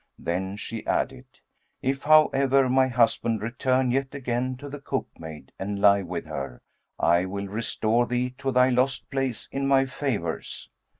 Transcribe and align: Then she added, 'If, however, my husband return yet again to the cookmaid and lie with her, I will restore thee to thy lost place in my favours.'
Then 0.17 0.55
she 0.55 0.83
added, 0.87 1.27
'If, 1.83 2.01
however, 2.01 2.67
my 2.67 2.87
husband 2.87 3.39
return 3.39 3.91
yet 3.91 4.15
again 4.15 4.57
to 4.57 4.67
the 4.67 4.79
cookmaid 4.79 5.51
and 5.59 5.79
lie 5.79 6.01
with 6.01 6.25
her, 6.25 6.59
I 6.97 7.25
will 7.25 7.47
restore 7.47 8.07
thee 8.07 8.31
to 8.39 8.51
thy 8.51 8.69
lost 8.69 9.11
place 9.11 9.47
in 9.51 9.67
my 9.67 9.85
favours.' 9.85 10.71